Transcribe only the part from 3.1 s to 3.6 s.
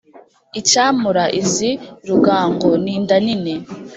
nini